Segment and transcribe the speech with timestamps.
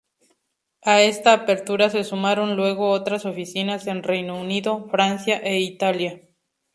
[0.81, 6.23] A esta apertura se sumaron luego otras oficinas en Reino Unido, Francia e Italia.